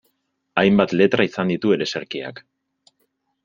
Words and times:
Hainbat 0.61 0.95
letra 1.01 1.27
izan 1.31 1.53
ditu 1.53 1.77
ereserkiak. 1.77 2.45